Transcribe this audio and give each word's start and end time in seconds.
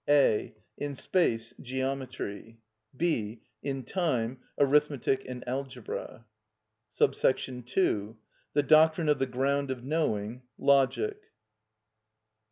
(a.) 0.09 0.55
In 0.79 0.95
space: 0.95 1.53
Geometry. 1.61 2.57
(b.) 2.97 3.43
In 3.61 3.83
time: 3.83 4.39
Arithmetic 4.59 5.23
and 5.29 5.47
Algebra. 5.47 6.25
2. 6.97 8.17
The 8.53 8.63
doctrine 8.63 9.09
of 9.09 9.19
the 9.19 9.27
ground 9.27 9.69
of 9.69 9.83
knowing: 9.83 10.41
Logic. 10.57 11.21